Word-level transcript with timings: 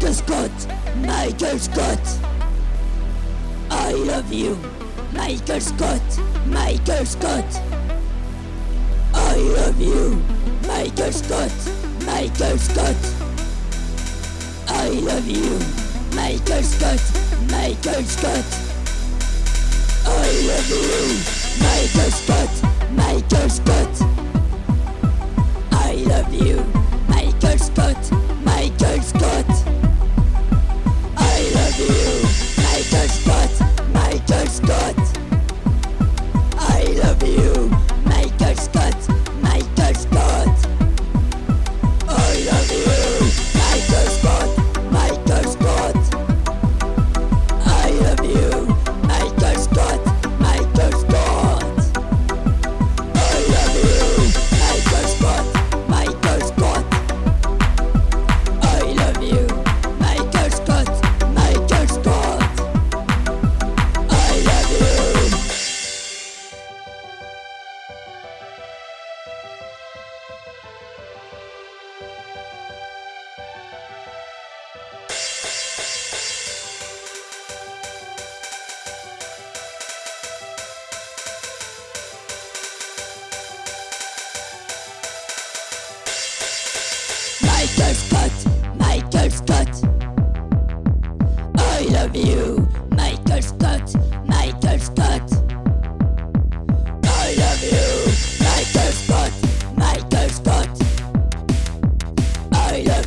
Scott, 0.00 0.50
Michael 0.96 1.58
Scott. 1.58 2.00
I 3.70 3.92
love 3.92 4.32
you, 4.32 4.58
Michael 5.12 5.60
Scott, 5.60 6.02
Michael 6.46 7.04
Scott. 7.04 7.44
I 9.14 9.36
love 9.36 9.80
you, 9.80 10.22
Michael 10.66 11.12
Scott, 11.12 11.52
Michael 12.06 12.58
Scott. 12.58 12.96
I 14.68 14.88
love 14.88 15.26
you, 15.28 15.58
Michael 16.16 16.62
Scott, 16.62 17.02
Michael 17.50 18.02
Scott. 18.04 18.44
I 20.06 20.30
love 20.48 20.70
you, 20.70 21.20
Michael 21.60 22.10
Scott, 22.10 22.90
Michael 22.92 23.50
Scott. 23.50 23.94
I 25.72 25.94
love 26.06 26.32
you, 26.34 26.64
Michael 27.08 27.58
Scott, 27.58 28.10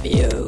you. 0.06 0.42